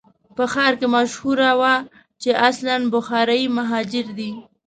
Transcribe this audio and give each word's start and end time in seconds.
په 0.35 0.43
ښار 0.51 0.73
کې 0.79 0.87
مشهوره 0.95 1.51
وه 1.59 1.75
چې 2.21 2.29
اصلاً 2.49 2.75
بخارایي 2.93 3.47
مهاجر 3.57 4.07
دی. 4.17 4.31